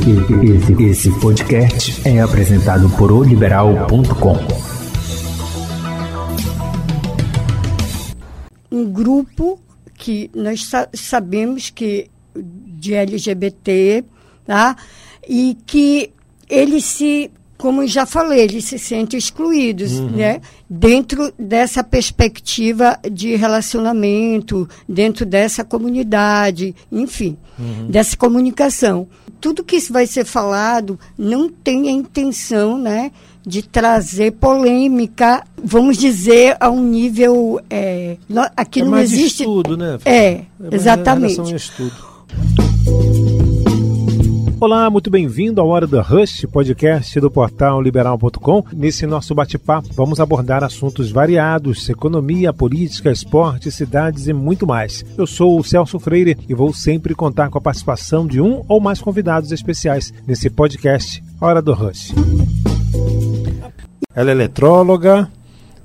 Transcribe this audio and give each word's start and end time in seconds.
Esse, 0.00 0.82
esse 0.84 1.20
podcast 1.20 2.08
é 2.08 2.20
apresentado 2.20 2.88
por 2.90 3.10
oliberal.com. 3.10 4.36
Um 8.70 8.90
grupo 8.90 9.58
que 9.94 10.30
nós 10.34 10.64
sa 10.64 10.88
sabemos 10.94 11.70
que 11.70 12.08
de 12.34 12.94
LGBT, 12.94 14.04
tá? 14.46 14.76
E 15.28 15.56
que 15.66 16.12
eles 16.48 16.84
se 16.84 17.30
como 17.58 17.84
já 17.88 18.06
falei, 18.06 18.42
eles 18.42 18.66
se 18.66 18.78
sentem 18.78 19.18
excluídos, 19.18 19.98
uhum. 19.98 20.10
né? 20.10 20.40
Dentro 20.70 21.32
dessa 21.36 21.82
perspectiva 21.82 22.96
de 23.10 23.34
relacionamento, 23.34 24.68
dentro 24.88 25.26
dessa 25.26 25.64
comunidade, 25.64 26.72
enfim, 26.90 27.36
uhum. 27.58 27.88
dessa 27.90 28.16
comunicação. 28.16 29.08
Tudo 29.40 29.64
que 29.64 29.78
vai 29.92 30.06
ser 30.06 30.24
falado 30.24 30.98
não 31.16 31.48
tem 31.48 31.88
a 31.88 31.92
intenção, 31.92 32.78
né? 32.78 33.12
De 33.46 33.62
trazer 33.62 34.32
polêmica, 34.32 35.44
vamos 35.62 35.96
dizer, 35.96 36.56
a 36.60 36.70
um 36.70 36.82
nível. 36.82 37.60
É, 37.70 38.16
aqui 38.56 38.80
é 38.80 38.84
não 38.84 38.98
existe. 38.98 39.42
Estudo, 39.42 39.76
né? 39.76 39.98
É, 40.04 40.26
é 40.26 40.46
exatamente. 40.72 41.40
Olá, 44.60 44.90
muito 44.90 45.08
bem-vindo 45.08 45.60
ao 45.60 45.68
Hora 45.68 45.86
do 45.86 46.00
Rush, 46.00 46.44
podcast 46.50 47.20
do 47.20 47.30
portal 47.30 47.80
liberal.com. 47.80 48.64
Nesse 48.72 49.06
nosso 49.06 49.32
bate-papo, 49.32 49.88
vamos 49.94 50.18
abordar 50.18 50.64
assuntos 50.64 51.12
variados: 51.12 51.88
economia, 51.88 52.52
política, 52.52 53.12
esporte, 53.12 53.70
cidades 53.70 54.26
e 54.26 54.32
muito 54.32 54.66
mais. 54.66 55.04
Eu 55.16 55.28
sou 55.28 55.60
o 55.60 55.62
Celso 55.62 56.00
Freire 56.00 56.36
e 56.48 56.54
vou 56.54 56.74
sempre 56.74 57.14
contar 57.14 57.50
com 57.50 57.58
a 57.58 57.60
participação 57.60 58.26
de 58.26 58.40
um 58.40 58.64
ou 58.66 58.80
mais 58.80 59.00
convidados 59.00 59.52
especiais 59.52 60.12
nesse 60.26 60.50
podcast 60.50 61.22
Hora 61.40 61.62
do 61.62 61.72
Rush. 61.72 62.12
Ela 64.12 64.30
é 64.30 64.32
eletróloga, 64.32 65.30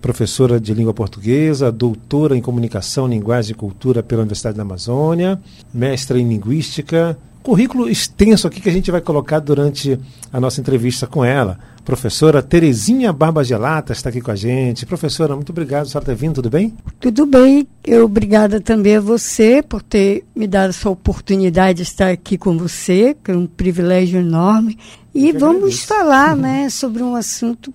professora 0.01 0.59
de 0.59 0.73
língua 0.73 0.95
portuguesa, 0.95 1.71
doutora 1.71 2.35
em 2.35 2.41
comunicação, 2.41 3.07
linguagem 3.07 3.51
e 3.51 3.55
cultura 3.55 4.01
pela 4.01 4.23
Universidade 4.23 4.57
da 4.57 4.63
Amazônia, 4.63 5.39
mestra 5.71 6.19
em 6.19 6.27
linguística, 6.27 7.16
currículo 7.44 7.89
extenso 7.89 8.47
aqui 8.47 8.61
que 8.61 8.69
a 8.69 8.72
gente 8.72 8.89
vai 8.89 9.02
colocar 9.02 9.39
durante 9.39 9.99
a 10.31 10.39
nossa 10.39 10.61
entrevista 10.61 11.05
com 11.05 11.23
ela. 11.23 11.59
Professora 11.83 12.41
Terezinha 12.41 13.11
Barba 13.11 13.44
Gelata 13.44 13.91
está 13.91 14.08
aqui 14.09 14.22
com 14.22 14.31
a 14.31 14.35
gente. 14.35 14.85
Professora, 14.85 15.35
muito 15.35 15.50
obrigado 15.50 15.83
por 15.83 15.91
senhora 15.91 16.05
ter 16.05 16.16
vindo, 16.16 16.35
tudo 16.35 16.50
bem? 16.50 16.73
Tudo 17.02 17.25
bem. 17.25 17.67
Eu 17.83 18.05
obrigada 18.05 18.61
também 18.61 18.95
a 18.95 19.02
você 19.02 19.61
por 19.61 19.83
ter 19.83 20.23
me 20.33 20.47
dado 20.47 20.69
essa 20.69 20.89
oportunidade 20.89 21.77
de 21.77 21.83
estar 21.83 22.09
aqui 22.09 22.38
com 22.38 22.58
você, 22.58 23.13
que 23.22 23.31
é 23.31 23.35
um 23.35 23.45
privilégio 23.45 24.22
enorme. 24.22 24.80
E 25.13 25.33
vamos 25.33 25.55
agradeço. 25.57 25.88
falar 25.88 26.35
né, 26.38 26.69
sobre 26.69 27.03
um 27.03 27.16
assunto 27.16 27.73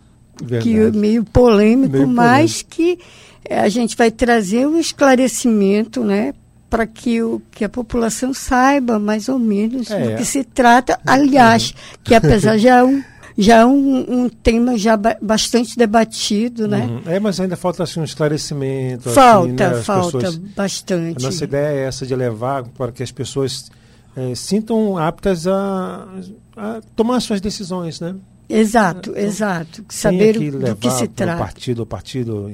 que 0.62 0.78
é 0.78 0.90
meio 0.90 1.22
polêmico, 1.24 1.92
meio 1.92 2.08
mas 2.08 2.62
polêmico. 2.62 2.70
que 2.70 3.54
a 3.54 3.68
gente 3.68 3.94
vai 3.94 4.10
trazer 4.10 4.66
um 4.66 4.78
esclarecimento 4.78 6.02
né, 6.02 6.32
para 6.68 6.86
que, 6.86 7.22
o, 7.22 7.40
que 7.50 7.64
a 7.64 7.68
população 7.68 8.34
saiba 8.34 8.98
mais 8.98 9.28
ou 9.28 9.38
menos 9.38 9.90
é. 9.90 10.10
do 10.10 10.16
que 10.16 10.24
se 10.24 10.44
trata. 10.44 10.98
Aliás, 11.06 11.70
uhum. 11.70 11.98
que 12.04 12.14
apesar 12.14 12.56
já 12.58 12.78
é 12.78 12.84
um 12.84 13.02
já 13.40 13.58
é 13.58 13.64
um, 13.64 14.24
um 14.24 14.28
tema 14.28 14.76
já 14.76 14.96
bastante 15.22 15.76
debatido, 15.76 16.66
né? 16.66 16.86
Uhum. 16.86 17.02
É, 17.06 17.20
mas 17.20 17.38
ainda 17.38 17.56
falta 17.56 17.84
assim 17.84 18.00
um 18.00 18.04
esclarecimento. 18.04 19.10
Falta, 19.10 19.68
assim, 19.68 19.76
né? 19.76 19.82
falta 19.82 20.18
pessoas, 20.18 20.36
bastante. 20.36 21.24
A 21.24 21.28
nossa 21.28 21.44
ideia 21.44 21.68
é 21.68 21.84
essa 21.84 22.04
de 22.04 22.16
levar 22.16 22.64
para 22.64 22.90
que 22.90 23.00
as 23.00 23.12
pessoas 23.12 23.70
é, 24.16 24.34
sintam 24.34 24.98
aptas 24.98 25.46
a, 25.46 26.08
a, 26.56 26.80
tomar 26.96 27.20
suas 27.20 27.40
decisões, 27.40 28.00
né? 28.00 28.16
Exato, 28.48 29.10
então, 29.10 29.22
exato. 29.22 29.84
Saber 29.88 30.36
que 30.36 30.50
do 30.50 30.74
que 30.74 30.90
se 30.90 31.06
trata. 31.06 31.38
partido, 31.38 31.86
partido, 31.86 32.50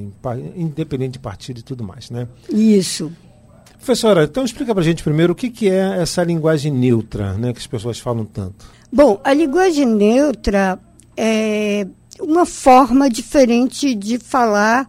independente 0.55 1.13
de 1.13 1.19
partido 1.19 1.61
e 1.61 1.63
tudo 1.63 1.83
mais, 1.83 2.11
né? 2.11 2.29
Isso. 2.51 3.11
Professora, 3.85 4.25
então 4.25 4.47
explica 4.47 4.75
para 4.75 4.81
a 4.81 4.85
gente 4.85 5.03
primeiro 5.03 5.35
o 5.35 5.37
que, 5.37 5.51
que 5.51 5.69
é 5.69 6.01
essa 6.01 6.25
linguagem 6.25 6.73
neutra, 6.73 7.35
né, 7.35 7.53
que 7.53 7.59
as 7.59 7.67
pessoas 7.67 7.99
falam 7.99 8.25
tanto. 8.25 8.65
Bom, 8.91 9.21
a 9.23 9.35
linguagem 9.35 9.85
neutra 9.85 10.79
é 11.15 11.87
uma 12.19 12.47
forma 12.47 13.11
diferente 13.11 13.95
de 13.95 14.19
falar 14.19 14.89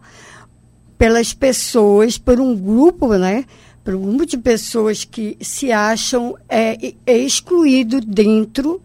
pelas 0.96 1.34
pessoas, 1.34 2.16
por 2.16 2.40
um 2.40 2.56
grupo, 2.56 3.12
né? 3.18 3.44
Por 3.84 3.94
um 3.94 4.00
grupo 4.00 4.24
de 4.24 4.38
pessoas 4.38 5.04
que 5.04 5.36
se 5.42 5.70
acham 5.70 6.34
é, 6.48 6.94
é 7.06 7.18
excluído 7.18 8.00
dentro 8.00 8.80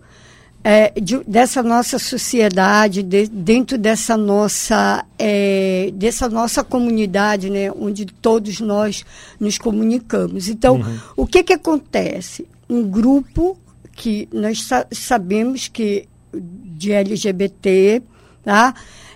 é, 0.63 0.91
de, 0.99 1.23
dessa 1.23 1.63
nossa 1.63 1.97
sociedade, 1.97 3.03
de, 3.03 3.27
dentro 3.27 3.77
dessa 3.77 4.15
nossa, 4.15 5.05
é, 5.17 5.91
dessa 5.93 6.29
nossa 6.29 6.63
comunidade, 6.63 7.49
né, 7.49 7.71
onde 7.71 8.05
todos 8.05 8.59
nós 8.59 9.05
nos 9.39 9.57
comunicamos. 9.57 10.47
Então, 10.47 10.75
uhum. 10.77 10.99
o 11.17 11.27
que, 11.27 11.43
que 11.43 11.53
acontece? 11.53 12.47
Um 12.69 12.83
grupo 12.83 13.57
que 13.93 14.29
nós 14.31 14.63
sa 14.63 14.85
sabemos 14.91 15.67
que 15.67 16.07
de 16.33 16.91
LGBT, 16.93 18.01
tá? 18.43 18.73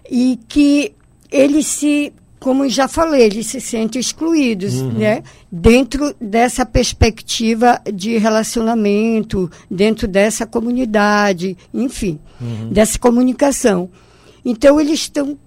e 0.10 0.40
que 0.48 0.94
ele 1.32 1.64
se 1.64 2.14
como 2.40 2.68
já 2.70 2.88
falei, 2.88 3.24
eles 3.24 3.48
se 3.48 3.60
sentem 3.60 4.00
excluídos, 4.00 4.76
uhum. 4.76 4.92
né? 4.92 5.24
Dentro 5.52 6.14
dessa 6.20 6.66
perspectiva 6.66 7.82
de 7.92 8.18
relacionamento, 8.18 9.50
dentro 9.70 10.08
dessa 10.08 10.46
comunidade, 10.46 11.58
enfim, 11.74 12.20
uhum. 12.40 12.70
dessa 12.70 13.00
comunicação. 13.00 13.90
Então, 14.44 14.80
eles 14.80 15.02
estão. 15.02 15.38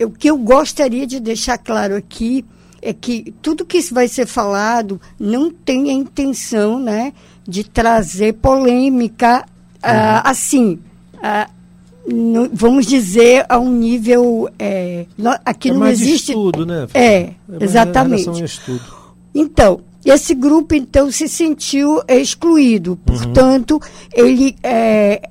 O 0.00 0.10
que 0.10 0.28
eu 0.28 0.36
gostaria 0.36 1.06
de 1.06 1.20
deixar 1.20 1.58
claro 1.58 1.94
aqui 1.94 2.44
é 2.80 2.92
que 2.92 3.32
tudo 3.40 3.64
que 3.64 3.80
vai 3.92 4.08
ser 4.08 4.26
falado 4.26 5.00
não 5.18 5.48
tem 5.50 5.90
a 5.90 5.92
intenção, 5.92 6.80
né, 6.80 7.12
de 7.46 7.62
trazer 7.62 8.34
polêmica 8.34 9.44
uh, 9.76 10.22
assim. 10.24 10.80
Uh, 11.14 11.61
no, 12.06 12.50
vamos 12.52 12.86
dizer, 12.86 13.44
a 13.48 13.58
um 13.58 13.72
nível. 13.72 14.48
É, 14.58 15.06
aqui 15.44 15.70
é 15.70 15.72
não 15.72 15.86
existe. 15.86 16.32
Estudo, 16.32 16.66
né? 16.66 16.86
É, 16.94 17.16
é 17.16 17.34
exatamente. 17.60 18.28
Então, 19.34 19.80
esse 20.04 20.34
grupo 20.34 20.74
então 20.74 21.10
se 21.10 21.28
sentiu 21.28 22.02
excluído. 22.08 22.92
Uhum. 22.92 22.96
Portanto, 22.96 23.72
uhum. 23.72 23.80
ele. 24.12 24.56
É, 24.62 25.28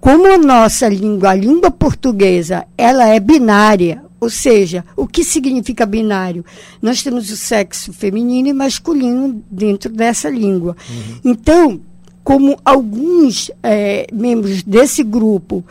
como 0.00 0.26
a 0.26 0.38
nossa 0.38 0.88
língua, 0.88 1.30
a 1.30 1.34
língua 1.34 1.70
portuguesa, 1.70 2.64
ela 2.76 3.06
é 3.06 3.20
binária, 3.20 4.02
ou 4.18 4.30
seja, 4.30 4.82
o 4.96 5.06
que 5.06 5.22
significa 5.22 5.84
binário? 5.84 6.42
Nós 6.80 7.02
temos 7.02 7.30
o 7.30 7.36
sexo 7.36 7.92
feminino 7.92 8.48
e 8.48 8.52
masculino 8.54 9.44
dentro 9.50 9.92
dessa 9.92 10.30
língua. 10.30 10.74
Uhum. 10.88 11.20
Então, 11.22 11.80
como 12.30 12.56
alguns 12.64 13.50
é, 13.60 14.06
membros 14.12 14.62
desse 14.62 15.02
grupo 15.02 15.64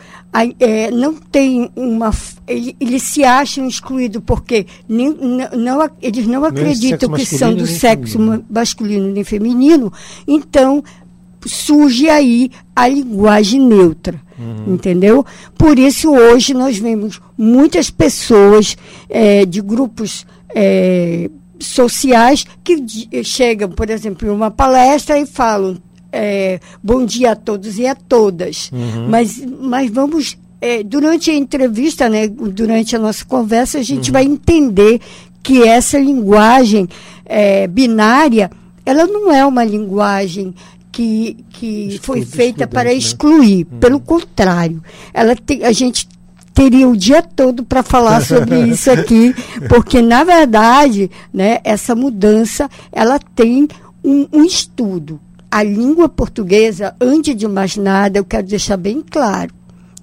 é, 0.58 0.90
não 0.90 1.14
têm 1.14 1.70
uma. 1.74 2.10
Eles 2.46 3.02
se 3.02 3.24
acham 3.24 3.66
excluídos 3.66 4.22
porque 4.26 4.66
nem, 4.86 5.08
não, 5.56 5.90
eles 6.02 6.26
não 6.26 6.44
acreditam 6.44 7.14
que 7.14 7.24
são 7.24 7.54
do 7.54 7.66
sexo 7.66 8.18
feminino. 8.18 8.44
masculino 8.50 9.08
nem 9.10 9.24
feminino, 9.24 9.90
então 10.28 10.84
surge 11.46 12.10
aí 12.10 12.50
a 12.76 12.86
linguagem 12.86 13.58
neutra. 13.58 14.20
Uhum. 14.38 14.74
Entendeu? 14.74 15.24
Por 15.56 15.78
isso, 15.78 16.10
hoje, 16.10 16.52
nós 16.52 16.76
vemos 16.76 17.22
muitas 17.38 17.88
pessoas 17.88 18.76
é, 19.08 19.46
de 19.46 19.62
grupos. 19.62 20.26
É, 20.54 21.30
sociais 21.62 22.46
que 22.64 22.82
chegam, 23.22 23.68
por 23.68 23.90
exemplo, 23.90 24.26
em 24.26 24.30
uma 24.30 24.50
palestra 24.50 25.18
e 25.18 25.26
falam 25.26 25.76
é, 26.12 26.60
bom 26.82 27.04
dia 27.04 27.32
a 27.32 27.36
todos 27.36 27.78
e 27.78 27.86
a 27.86 27.94
todas. 27.94 28.70
Uhum. 28.72 29.08
Mas, 29.08 29.42
mas 29.60 29.90
vamos, 29.90 30.38
é, 30.60 30.82
durante 30.82 31.30
a 31.30 31.34
entrevista, 31.34 32.08
né, 32.08 32.28
durante 32.28 32.94
a 32.94 32.98
nossa 32.98 33.24
conversa, 33.24 33.78
a 33.78 33.82
gente 33.82 34.08
uhum. 34.08 34.12
vai 34.12 34.24
entender 34.24 35.00
que 35.42 35.62
essa 35.62 35.98
linguagem 35.98 36.88
é, 37.24 37.66
binária, 37.66 38.50
ela 38.84 39.06
não 39.06 39.32
é 39.32 39.44
uma 39.44 39.64
linguagem 39.64 40.54
que, 40.90 41.36
que 41.50 42.00
foi 42.02 42.24
feita 42.24 42.66
para 42.66 42.90
né? 42.90 42.94
excluir. 42.94 43.66
Uhum. 43.70 43.78
Pelo 43.78 44.00
contrário, 44.00 44.82
ela 45.14 45.34
tem, 45.36 45.64
a 45.64 45.72
gente 45.72 46.08
teria 46.52 46.88
o 46.88 46.96
dia 46.96 47.22
todo 47.22 47.64
para 47.64 47.82
falar 47.82 48.20
sobre 48.20 48.60
isso 48.68 48.90
aqui, 48.90 49.34
porque 49.68 50.02
na 50.02 50.24
verdade, 50.24 51.10
né, 51.32 51.58
essa 51.64 51.94
mudança 51.94 52.68
ela 52.92 53.18
tem 53.18 53.68
um, 54.04 54.26
um 54.32 54.44
estudo 54.44 55.20
a 55.50 55.62
língua 55.62 56.08
portuguesa, 56.08 56.94
antes 57.00 57.36
de 57.36 57.48
mais 57.48 57.76
nada, 57.76 58.18
eu 58.18 58.24
quero 58.24 58.46
deixar 58.46 58.76
bem 58.76 59.02
claro, 59.02 59.52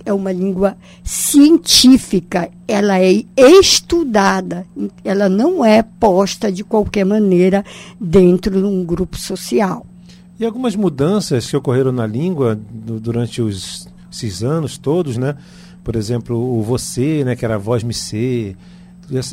é 0.06 0.14
uma 0.14 0.32
língua 0.32 0.76
científica, 1.04 2.50
ela 2.68 3.00
é 3.00 3.24
estudada, 3.36 4.66
ela 5.04 5.30
não 5.30 5.64
é 5.64 5.82
posta 5.82 6.52
de 6.52 6.64
qualquer 6.64 7.06
maneira 7.06 7.64
dentro 8.00 8.52
de 8.52 8.64
um 8.66 8.84
grupo 8.84 9.18
social. 9.18 9.86
E 10.40 10.46
algumas 10.46 10.76
mudanças 10.76 11.50
que 11.50 11.58
ocorreram 11.58 11.92
na 11.92 12.06
língua 12.06 12.60
durante 12.72 13.42
os, 13.42 13.88
esses 14.12 14.44
anos 14.44 14.78
todos, 14.78 15.18
né? 15.18 15.36
Por 15.84 15.96
exemplo, 15.96 16.38
o 16.38 16.62
você, 16.62 17.24
né, 17.24 17.36
que 17.36 17.44
era 17.44 17.56
a 17.56 17.58
voz 17.58 17.82
me 17.82 17.94
ser. 17.94 18.56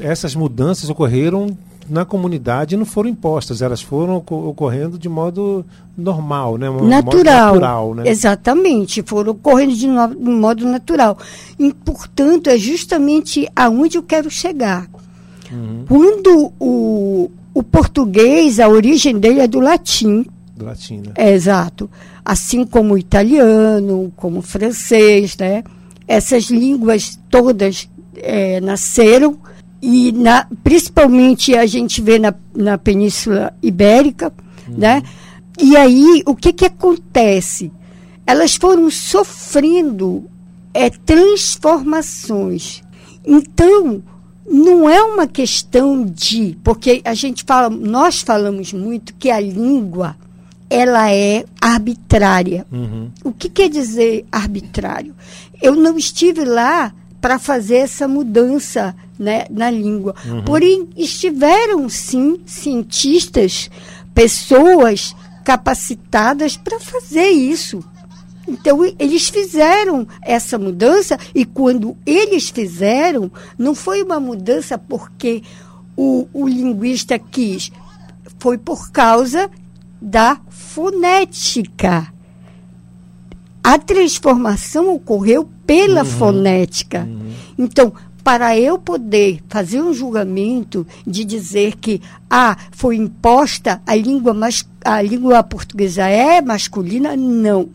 Essas 0.00 0.34
mudanças 0.34 0.88
ocorreram 0.88 1.58
na 1.88 2.04
comunidade 2.04 2.76
não 2.76 2.84
foram 2.84 3.08
impostas, 3.08 3.62
elas 3.62 3.82
foram 3.82 4.16
ocorrendo 4.16 4.98
de 4.98 5.08
modo 5.08 5.64
normal, 5.96 6.56
né? 6.56 6.68
Natural. 6.70 7.54
natural 7.54 7.94
né? 7.94 8.08
Exatamente, 8.08 9.02
foram 9.02 9.32
ocorrendo 9.32 9.74
de 9.74 9.88
modo 9.88 10.66
natural. 10.66 11.18
E, 11.58 11.72
portanto, 11.72 12.48
é 12.48 12.58
justamente 12.58 13.48
aonde 13.54 13.98
eu 13.98 14.02
quero 14.02 14.30
chegar. 14.30 14.88
Uhum. 15.52 15.84
Quando 15.86 16.52
o, 16.58 17.30
o 17.52 17.62
português, 17.62 18.58
a 18.58 18.68
origem 18.68 19.18
dele 19.18 19.40
é 19.40 19.46
do 19.46 19.60
latim. 19.60 20.26
Do 20.56 20.64
latim, 20.64 20.98
né? 20.98 21.12
É, 21.16 21.32
exato. 21.32 21.90
Assim 22.24 22.64
como 22.64 22.94
o 22.94 22.98
italiano, 22.98 24.12
como 24.16 24.38
o 24.38 24.42
francês, 24.42 25.36
né? 25.36 25.62
Essas 26.06 26.44
línguas 26.44 27.18
todas 27.30 27.88
é, 28.16 28.60
nasceram 28.60 29.38
e 29.84 30.12
na, 30.12 30.46
principalmente 30.64 31.54
a 31.54 31.66
gente 31.66 32.00
vê 32.00 32.18
na, 32.18 32.34
na 32.56 32.78
Península 32.78 33.54
Ibérica, 33.62 34.32
uhum. 34.66 34.78
né? 34.78 35.02
E 35.60 35.76
aí, 35.76 36.22
o 36.24 36.34
que 36.34 36.54
que 36.54 36.64
acontece? 36.64 37.70
Elas 38.26 38.54
foram 38.54 38.90
sofrendo 38.90 40.24
é, 40.72 40.88
transformações. 40.88 42.82
Então, 43.26 44.02
não 44.50 44.88
é 44.88 45.02
uma 45.02 45.26
questão 45.26 46.02
de, 46.02 46.56
porque 46.64 47.02
a 47.04 47.12
gente 47.12 47.44
fala, 47.46 47.68
nós 47.68 48.22
falamos 48.22 48.72
muito 48.72 49.14
que 49.16 49.30
a 49.30 49.38
língua 49.38 50.16
ela 50.70 51.12
é 51.12 51.44
arbitrária. 51.60 52.66
Uhum. 52.72 53.10
O 53.22 53.32
que 53.32 53.50
quer 53.50 53.68
dizer 53.68 54.24
arbitrário? 54.32 55.14
Eu 55.60 55.74
não 55.74 55.98
estive 55.98 56.42
lá 56.42 56.90
para 57.20 57.38
fazer 57.38 57.76
essa 57.76 58.08
mudança 58.08 58.96
né, 59.18 59.46
na 59.50 59.70
língua. 59.70 60.14
Uhum. 60.24 60.42
Porém, 60.44 60.88
estiveram 60.96 61.88
sim 61.88 62.40
cientistas, 62.46 63.70
pessoas 64.14 65.14
capacitadas 65.44 66.56
para 66.56 66.80
fazer 66.80 67.28
isso. 67.28 67.82
Então, 68.46 68.80
eles 68.98 69.28
fizeram 69.28 70.06
essa 70.22 70.58
mudança, 70.58 71.18
e 71.34 71.44
quando 71.44 71.96
eles 72.04 72.50
fizeram, 72.50 73.30
não 73.58 73.74
foi 73.74 74.02
uma 74.02 74.20
mudança 74.20 74.76
porque 74.76 75.42
o, 75.96 76.28
o 76.32 76.46
linguista 76.46 77.18
quis, 77.18 77.72
foi 78.38 78.58
por 78.58 78.90
causa 78.90 79.50
da 80.00 80.38
fonética. 80.50 82.12
A 83.62 83.78
transformação 83.78 84.94
ocorreu 84.94 85.48
pela 85.66 86.00
uhum. 86.00 86.10
fonética. 86.10 87.08
Uhum. 87.08 87.32
Então, 87.56 87.94
para 88.24 88.58
eu 88.58 88.78
poder 88.78 89.40
fazer 89.50 89.82
um 89.82 89.92
julgamento 89.92 90.86
de 91.06 91.24
dizer 91.24 91.76
que 91.76 92.00
ah, 92.28 92.56
foi 92.72 92.96
imposta 92.96 93.82
a 93.86 93.94
língua, 93.94 94.32
mas, 94.32 94.66
a 94.82 95.02
língua 95.02 95.42
portuguesa 95.42 96.08
é 96.08 96.40
masculina, 96.40 97.14
não 97.14 97.68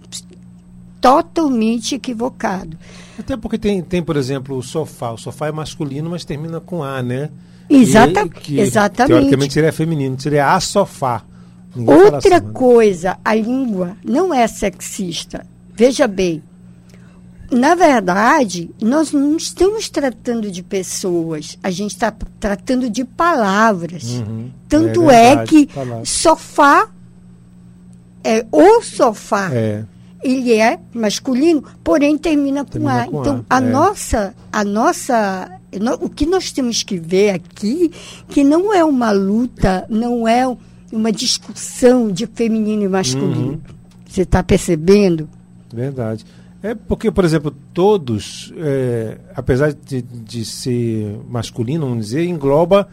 totalmente 1.00 1.96
equivocado. 1.96 2.76
Até 3.18 3.38
porque 3.38 3.58
tem, 3.58 3.82
tem, 3.82 4.02
por 4.02 4.18
exemplo, 4.18 4.58
o 4.58 4.64
sofá. 4.64 5.12
O 5.12 5.18
sofá 5.18 5.48
é 5.48 5.52
masculino, 5.52 6.10
mas 6.10 6.26
termina 6.26 6.60
com 6.60 6.84
A, 6.84 7.02
né? 7.02 7.30
Exata, 7.70 8.22
e, 8.22 8.30
que, 8.30 8.60
exatamente. 8.60 9.14
Teoricamente 9.14 9.54
seria 9.54 9.72
feminino, 9.72 10.20
seria 10.20 10.54
a 10.54 10.60
sofá. 10.60 11.24
Outra 11.78 12.18
assim, 12.18 12.30
né? 12.30 12.42
coisa, 12.52 13.18
a 13.24 13.36
língua 13.36 13.96
não 14.04 14.34
é 14.34 14.48
sexista. 14.48 15.46
Veja 15.76 16.08
bem, 16.08 16.42
na 17.52 17.76
verdade, 17.76 18.70
nós 18.82 19.12
não 19.12 19.36
estamos 19.38 19.90
tratando 19.90 20.52
de 20.52 20.62
pessoas, 20.64 21.58
a 21.64 21.72
gente 21.72 21.92
está 21.92 22.14
tratando 22.40 22.90
de 22.90 23.04
palavras. 23.04 24.04
Uhum, 24.04 24.52
Tanto 24.68 25.10
é, 25.10 25.36
verdade, 25.36 25.42
é 25.42 25.46
que 25.46 25.74
palavras. 25.74 26.10
sofá 26.10 26.90
é 28.24 28.46
o 28.52 28.82
sofá. 28.82 29.50
É 29.54 29.84
ele 30.22 30.54
é 30.54 30.80
masculino, 30.94 31.64
porém 31.84 32.18
termina 32.18 32.66
com 32.66 32.72
termina 32.72 33.04
A. 33.04 33.08
Com 33.08 33.22
então, 33.22 33.46
a, 33.50 33.58
a 33.58 33.62
é. 33.62 33.72
nossa, 33.72 34.36
a 34.52 34.64
nossa, 34.64 35.60
o 36.02 36.10
que 36.10 36.26
nós 36.26 36.52
temos 36.52 36.84
que 36.84 36.98
ver 36.98 37.32
aqui, 37.32 37.92
que 38.28 38.44
não 38.44 38.74
é 38.74 38.84
uma 38.84 39.12
luta, 39.12 39.86
não 39.90 40.28
é 40.28 40.46
uma 40.92 41.12
discussão 41.12 42.12
de 42.12 42.28
feminino 42.28 42.84
e 42.84 42.88
masculino. 42.88 43.52
Uhum. 43.52 43.60
Você 44.08 44.24
está 44.24 44.44
percebendo? 44.44 45.30
Verdade. 45.74 46.26
É 46.62 46.76
porque, 46.76 47.10
por 47.10 47.24
exemplo, 47.24 47.56
todos, 47.74 48.54
é, 48.58 49.18
apesar 49.34 49.74
de, 49.74 50.02
de 50.02 50.44
ser 50.44 51.18
masculino, 51.30 51.88
vamos 51.88 52.08
dizer, 52.08 52.26
engloba 52.26 52.88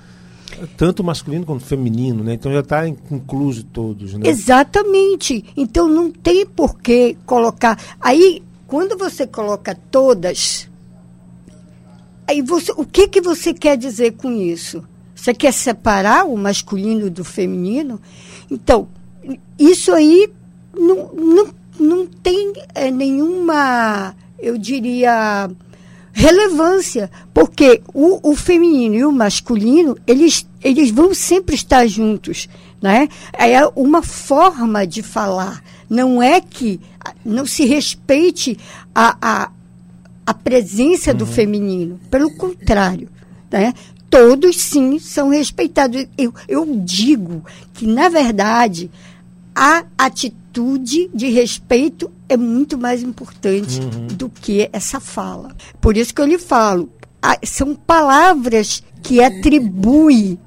tanto 0.77 1.03
masculino 1.03 1.45
quanto 1.45 1.65
feminino, 1.65 2.23
né? 2.23 2.35
Então 2.35 2.53
já 2.53 2.61
está 2.61 2.87
incluso 2.89 3.65
todos, 3.65 4.15
né? 4.15 4.29
Exatamente. 4.29 5.45
Então 5.57 5.89
não 5.89 6.11
tem 6.11 6.47
por 6.47 6.79
que 6.79 7.17
colocar. 7.27 7.79
Aí, 8.01 8.43
quando 8.67 8.97
você 8.97 9.27
coloca 9.27 9.77
todas, 9.91 10.69
aí 12.27 12.43
você, 12.43 12.73
o 12.77 12.85
que 12.85 13.09
que 13.09 13.21
você 13.21 13.53
quer 13.53 13.77
dizer 13.77 14.13
com 14.13 14.31
isso? 14.31 14.85
Você 15.15 15.35
quer 15.35 15.53
separar 15.53 16.25
o 16.25 16.37
masculino 16.37 17.11
do 17.11 17.25
feminino? 17.25 18.01
Então, 18.51 18.89
isso 19.59 19.93
aí 19.93 20.31
não, 20.73 21.11
não, 21.15 21.49
não 21.79 22.07
tem 22.07 22.53
é, 22.75 22.91
nenhuma, 22.91 24.15
eu 24.39 24.57
diria, 24.59 25.49
relevância, 26.13 27.11
porque 27.35 27.83
o, 27.93 28.31
o 28.31 28.35
feminino 28.35 28.95
e 28.95 29.05
o 29.05 29.13
masculino, 29.13 29.97
eles, 30.07 30.47
eles 30.65 30.91
vão 30.91 31.13
sempre 31.13 31.55
estar 31.55 31.87
juntos, 31.87 32.49
né? 32.81 33.09
É 33.35 33.67
uma 33.75 34.03
forma 34.03 34.87
de 34.87 35.03
falar, 35.03 35.63
não 35.91 36.23
é 36.23 36.41
que 36.41 36.81
não 37.25 37.45
se 37.45 37.65
respeite 37.67 38.59
a, 38.95 39.17
a, 39.21 39.51
a 40.25 40.35
presença 40.35 41.11
uhum. 41.11 41.19
do 41.19 41.27
feminino, 41.27 42.01
pelo 42.11 42.35
contrário, 42.37 43.09
né? 43.51 43.75
Todos 44.09 44.57
sim 44.57 44.99
são 44.99 45.29
respeitados. 45.29 46.07
Eu, 46.17 46.33
eu 46.49 46.65
digo 46.83 47.45
que, 47.75 47.87
na 47.87 48.09
verdade, 48.09 48.91
a 49.55 49.85
atitude 49.99 50.46
de 51.15 51.29
respeito 51.29 52.11
é 52.29 52.37
muito 52.37 52.79
mais 52.79 53.03
importante 53.03 53.81
uhum. 53.81 54.07
do 54.09 54.29
que 54.29 54.69
essa 54.73 55.01
fala. 55.01 55.55
Por 55.81 55.97
isso 55.97 56.15
que 56.15 56.21
eu 56.21 56.27
lhe 56.27 56.39
falo, 56.39 56.89
são 57.45 57.75
palavras 57.75 58.83
que 59.03 59.23
atribui 59.23 60.39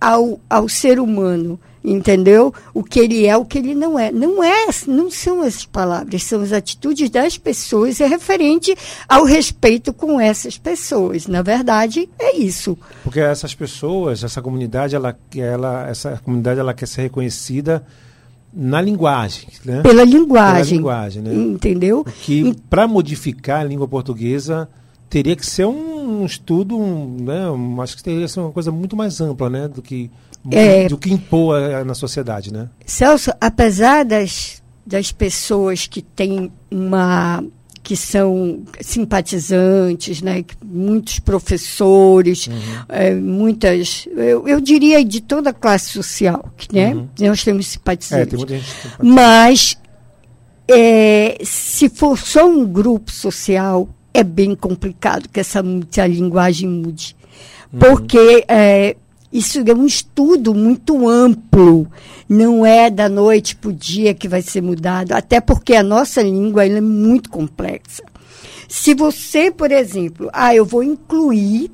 ao, 0.00 0.40
ao 0.50 0.68
ser 0.68 0.98
humano, 0.98 1.58
entendeu? 1.84 2.52
O 2.74 2.82
que 2.82 2.98
ele 2.98 3.26
é, 3.26 3.36
o 3.36 3.44
que 3.44 3.58
ele 3.58 3.74
não 3.74 3.98
é. 3.98 4.10
Não 4.10 4.42
é, 4.42 4.66
não 4.86 5.10
são 5.10 5.44
essas 5.44 5.64
palavras, 5.64 6.24
são 6.24 6.40
as 6.42 6.52
atitudes 6.52 7.08
das 7.08 7.38
pessoas 7.38 8.00
é 8.00 8.06
referente 8.06 8.76
ao 9.08 9.24
respeito 9.24 9.92
com 9.92 10.20
essas 10.20 10.58
pessoas. 10.58 11.26
Na 11.26 11.42
verdade, 11.42 12.08
é 12.18 12.36
isso. 12.36 12.76
Porque 13.04 13.20
essas 13.20 13.54
pessoas, 13.54 14.24
essa 14.24 14.42
comunidade, 14.42 14.94
ela, 14.94 15.16
ela 15.36 15.88
essa 15.88 16.20
comunidade 16.24 16.60
ela 16.60 16.74
quer 16.74 16.86
ser 16.86 17.02
reconhecida 17.02 17.84
na 18.52 18.80
linguagem, 18.80 19.48
né? 19.64 19.80
Pela 19.82 20.04
linguagem. 20.04 20.64
Pela 20.64 20.76
linguagem, 20.76 21.22
né? 21.22 21.34
Entendeu? 21.34 22.04
Que 22.04 22.54
para 22.68 22.86
modificar 22.86 23.60
a 23.60 23.64
língua 23.64 23.88
portuguesa 23.88 24.68
teria 25.08 25.36
que 25.36 25.44
ser 25.44 25.66
um, 25.66 26.24
estudo, 26.24 26.76
um, 26.76 27.16
né? 27.20 27.50
Um, 27.50 27.80
acho 27.80 27.96
que 27.96 28.02
teria 28.02 28.26
que 28.26 28.28
ser 28.32 28.40
uma 28.40 28.52
coisa 28.52 28.70
muito 28.70 28.96
mais 28.96 29.20
ampla, 29.20 29.48
né? 29.48 29.68
Do 29.68 29.80
que 29.80 30.10
é, 30.50 30.88
do 30.88 30.98
que 30.98 31.12
impor 31.12 31.84
na 31.84 31.94
sociedade, 31.94 32.52
né? 32.52 32.68
Celso, 32.84 33.32
apesar 33.40 34.04
das 34.04 34.62
das 34.84 35.12
pessoas 35.12 35.86
que 35.86 36.02
têm 36.02 36.50
uma 36.70 37.44
que 37.82 37.96
são 37.96 38.62
simpatizantes, 38.80 40.22
né? 40.22 40.44
muitos 40.64 41.18
professores, 41.18 42.46
uhum. 42.46 42.54
é, 42.88 43.12
muitas, 43.12 44.06
eu, 44.16 44.46
eu, 44.46 44.60
diria 44.60 45.04
de 45.04 45.20
toda 45.20 45.50
a 45.50 45.52
classe 45.52 45.90
social, 45.90 46.52
né? 46.72 46.94
Uhum. 46.94 47.08
nós 47.20 47.42
temos 47.42 47.66
simpatizantes. 47.66 48.22
É, 48.22 48.26
tem 48.26 48.38
muita 48.38 48.58
gente 48.58 48.70
simpatizante. 48.70 49.04
Mas 49.04 49.78
é, 50.68 51.38
se 51.42 51.88
for 51.88 52.16
só 52.16 52.46
um 52.48 52.64
grupo 52.64 53.10
social, 53.10 53.88
é 54.14 54.22
bem 54.22 54.54
complicado 54.54 55.28
que 55.28 55.40
essa 55.40 55.60
a 55.60 56.06
linguagem 56.06 56.68
mude. 56.68 57.16
Uhum. 57.72 57.78
Porque 57.80 58.44
é, 58.46 58.96
isso 59.32 59.60
é 59.60 59.74
um 59.74 59.86
estudo 59.86 60.54
muito 60.54 61.08
amplo, 61.08 61.90
não 62.28 62.66
é 62.66 62.90
da 62.90 63.08
noite 63.08 63.56
para 63.56 63.70
o 63.70 63.72
dia 63.72 64.12
que 64.12 64.28
vai 64.28 64.42
ser 64.42 64.60
mudado, 64.60 65.12
até 65.12 65.40
porque 65.40 65.74
a 65.74 65.82
nossa 65.82 66.22
língua 66.22 66.66
é 66.66 66.80
muito 66.80 67.30
complexa. 67.30 68.04
Se 68.68 68.94
você, 68.94 69.50
por 69.50 69.70
exemplo, 69.70 70.28
ah, 70.32 70.54
eu 70.54 70.64
vou 70.64 70.82
incluir, 70.82 71.70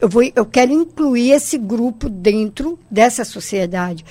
eu, 0.00 0.08
vou, 0.08 0.22
eu 0.22 0.44
quero 0.44 0.72
incluir 0.72 1.32
esse 1.32 1.56
grupo 1.56 2.08
dentro 2.08 2.78
dessa 2.90 3.24
sociedade, 3.24 4.04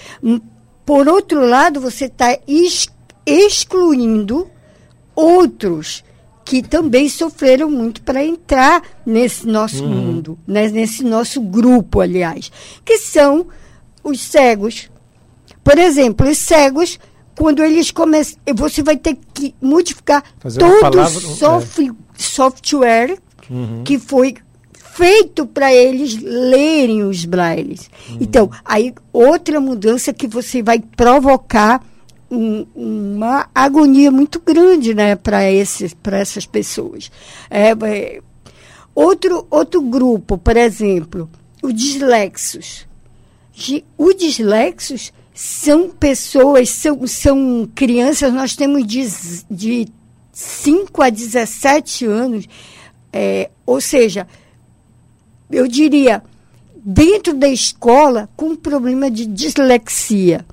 por 0.85 1.07
outro 1.07 1.45
lado, 1.45 1.81
você 1.81 2.05
está 2.05 2.37
ex 2.47 2.87
excluindo 3.25 4.49
outros 5.13 6.03
que 6.47 6.61
também 6.63 7.09
sofreram 7.09 7.69
muito 7.69 8.01
para 8.01 8.23
entrar 8.23 8.81
nesse 9.05 9.45
nosso 9.45 9.83
uhum. 9.83 9.89
mundo, 9.89 10.39
né? 10.47 10.69
nesse 10.69 11.03
nosso 11.03 11.41
grupo, 11.41 11.99
aliás, 11.99 12.49
que 12.85 12.97
são 12.97 13.47
os 14.01 14.21
cegos. 14.21 14.89
Por 15.61 15.77
exemplo, 15.77 16.25
os 16.25 16.37
cegos, 16.37 16.97
quando 17.37 17.61
eles 17.61 17.91
começam, 17.91 18.39
você 18.55 18.81
vai 18.81 18.95
ter 18.95 19.17
que 19.33 19.53
modificar 19.61 20.23
Fazer 20.39 20.59
todo 20.59 21.01
o 21.01 21.07
soft, 21.09 21.79
é. 21.79 21.91
software 22.15 23.17
uhum. 23.49 23.83
que 23.83 23.99
foi 23.99 24.35
feito 24.71 25.45
para 25.45 25.73
eles 25.73 26.17
lerem 26.21 27.03
os 27.03 27.25
brailles. 27.25 27.89
Uhum. 28.09 28.17
Então, 28.21 28.49
aí 28.63 28.93
outra 29.11 29.59
mudança 29.59 30.13
que 30.13 30.27
você 30.27 30.63
vai 30.63 30.79
provocar 30.79 31.83
um, 32.29 32.65
uma 32.75 33.49
agonia 33.53 34.11
muito 34.11 34.39
grande 34.39 34.93
né, 34.93 35.15
para 35.15 35.43
essas 35.43 36.45
pessoas. 36.45 37.11
É, 37.49 37.71
é, 37.71 38.21
outro, 38.93 39.47
outro 39.49 39.81
grupo, 39.81 40.37
por 40.37 40.57
exemplo, 40.57 41.29
os 41.61 41.73
dislexos. 41.73 42.87
Os 43.97 44.15
dislexos 44.15 45.11
são 45.33 45.89
pessoas, 45.89 46.69
são, 46.69 47.07
são 47.07 47.69
crianças, 47.73 48.33
nós 48.33 48.55
temos 48.55 48.85
de, 48.85 49.07
de 49.49 49.87
5 50.31 51.01
a 51.01 51.09
17 51.09 52.05
anos, 52.05 52.47
é, 53.11 53.49
ou 53.65 53.81
seja, 53.81 54.27
eu 55.49 55.67
diria, 55.67 56.21
dentro 56.75 57.33
da 57.33 57.47
escola 57.47 58.29
com 58.35 58.55
problema 58.55 59.09
de 59.09 59.25
dislexia 59.25 60.45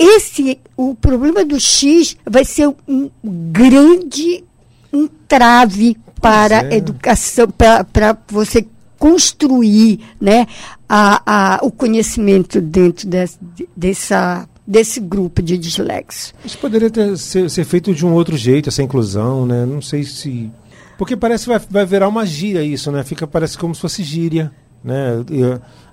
esse, 0.00 0.58
o 0.74 0.94
problema 0.94 1.44
do 1.44 1.60
X 1.60 2.16
vai 2.24 2.42
ser 2.42 2.74
um 2.88 3.10
grande 3.22 4.42
entrave 4.90 5.94
para 6.22 6.62
é. 6.62 6.74
a 6.74 6.76
educação, 6.76 7.48
para 7.48 8.16
você 8.26 8.66
construir 8.98 10.00
né, 10.18 10.46
a, 10.88 11.58
a, 11.58 11.58
o 11.62 11.70
conhecimento 11.70 12.62
dentro 12.62 13.06
desse, 13.06 13.38
dessa, 13.76 14.48
desse 14.66 15.00
grupo 15.00 15.42
de 15.42 15.58
dislexos. 15.58 16.32
Isso 16.46 16.56
poderia 16.56 16.88
ter, 16.88 17.18
ser, 17.18 17.50
ser, 17.50 17.64
feito 17.64 17.94
de 17.94 18.06
um 18.06 18.14
outro 18.14 18.38
jeito, 18.38 18.70
essa 18.70 18.82
inclusão, 18.82 19.44
né? 19.44 19.66
Não 19.66 19.82
sei 19.82 20.04
se. 20.04 20.50
Porque 20.96 21.14
parece 21.14 21.44
que 21.44 21.50
vai, 21.50 21.60
vai 21.70 21.86
virar 21.86 22.08
uma 22.08 22.24
gíria 22.24 22.62
isso, 22.62 22.90
né? 22.90 23.04
Fica, 23.04 23.26
parece 23.26 23.58
como 23.58 23.74
se 23.74 23.82
fosse 23.82 24.02
gíria. 24.02 24.50
Né? 24.82 25.24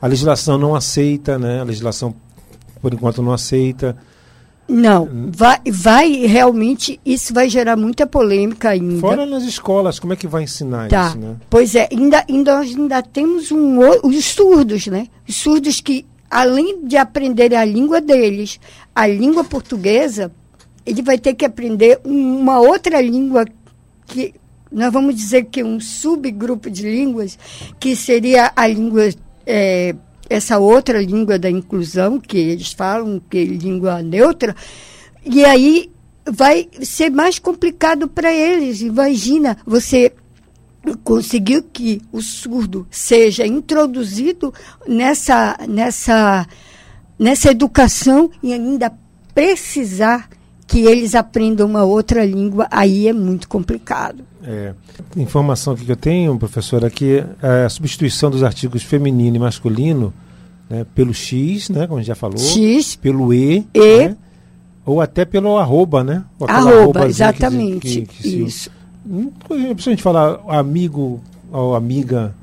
A 0.02 0.08
legislação 0.08 0.58
não 0.58 0.76
aceita, 0.76 1.38
né? 1.38 1.60
A 1.60 1.64
legislação 1.64 2.16
por 2.82 2.94
enquanto 2.94 3.22
não 3.22 3.34
aceita. 3.34 3.98
Não, 4.68 5.08
vai, 5.32 5.60
vai 5.72 6.12
realmente, 6.26 7.00
isso 7.06 7.34
vai 7.34 7.48
gerar 7.48 7.78
muita 7.78 8.06
polêmica 8.06 8.70
ainda. 8.70 9.00
Fora 9.00 9.26
nas 9.26 9.44
escolas, 9.44 9.98
como 9.98 10.12
é 10.12 10.16
que 10.16 10.28
vai 10.28 10.44
ensinar 10.44 10.90
tá. 10.90 11.08
isso, 11.08 11.18
né? 11.18 11.38
Pois 11.50 11.74
é, 11.74 11.88
ainda, 11.90 12.26
ainda, 12.28 12.58
nós 12.58 12.76
ainda 12.76 13.02
temos 13.02 13.50
um, 13.50 13.80
os 14.04 14.26
surdos, 14.26 14.88
né? 14.88 15.08
Os 15.28 15.36
surdos 15.36 15.80
que, 15.80 16.06
além 16.30 16.86
de 16.86 16.98
aprenderem 16.98 17.58
a 17.58 17.64
língua 17.64 18.02
deles, 18.02 18.60
a 18.94 19.08
língua 19.08 19.46
portuguesa, 19.46 20.32
ele 20.86 21.02
vai 21.02 21.18
ter 21.18 21.34
que 21.34 21.46
aprender 21.46 22.02
uma 22.04 22.60
outra 22.60 23.02
língua 23.02 23.46
que 24.06 24.34
nós 24.70 24.92
vamos 24.92 25.16
dizer 25.16 25.46
que 25.46 25.64
um 25.64 25.80
subgrupo 25.80 26.70
de 26.70 26.84
línguas, 26.84 27.40
que 27.80 27.96
seria 27.96 28.52
a 28.54 28.68
língua 28.68 29.10
é, 29.46 29.96
essa 30.30 30.58
outra 30.58 31.02
língua 31.02 31.40
da 31.40 31.50
inclusão, 31.50 32.20
que 32.20 32.38
eles 32.38 32.74
falam, 32.74 33.22
que 33.30 33.38
é 33.38 33.44
língua 33.44 34.02
neutra, 34.02 34.56
e 35.26 35.44
aí 35.44 35.92
vai 36.30 36.68
ser 36.82 37.10
mais 37.10 37.40
complicado 37.40 38.08
para 38.08 38.34
eles. 38.34 38.82
Imagina 38.82 39.58
você 39.66 40.14
conseguir 41.04 41.64
que 41.74 42.02
o 42.12 42.22
surdo 42.22 42.88
seja 42.90 43.46
introduzido 43.46 44.54
nessa, 44.88 45.58
nessa, 45.68 46.48
nessa 47.20 47.52
educação 47.52 48.30
e 48.42 48.54
ainda 48.54 48.92
precisar 49.34 50.30
que 50.68 50.82
eles 50.82 51.16
aprendam 51.16 51.66
uma 51.66 51.84
outra 51.84 52.26
língua, 52.26 52.68
aí 52.70 53.08
é 53.08 53.14
muito 53.14 53.48
complicado. 53.48 54.24
É. 54.44 54.74
Informação 55.16 55.76
que 55.76 55.90
eu 55.90 55.96
tenho, 55.96 56.38
professor, 56.38 56.84
aqui 56.84 57.24
é 57.42 57.66
a 57.66 57.70
substituição 57.70 58.30
dos 58.30 58.44
artigos 58.44 58.84
feminino 58.84 59.38
e 59.38 59.40
masculino 59.40 60.14
né, 60.70 60.86
pelo 60.94 61.14
X, 61.14 61.70
né, 61.70 61.88
como 61.88 61.98
a 61.98 62.02
gente 62.02 62.08
já 62.08 62.16
falou, 62.16 62.38
X, 62.38 62.98
pelo 62.98 63.34
E, 63.34 63.66
e 63.74 63.98
né, 64.00 64.18
ou 64.86 65.02
até 65.02 65.24
pelo 65.24 65.58
arroba, 65.58 66.04
né? 66.04 66.24
Arroba, 66.48 67.08
exatamente. 67.08 68.02
Que, 68.02 68.06
que, 68.06 68.44
isso. 68.44 68.70
Hum, 69.06 69.32
se 69.78 69.90
a 69.90 69.92
gente 69.92 70.04
falar 70.04 70.40
amigo 70.48 71.22
ou 71.52 71.76
amiga, 71.76 72.36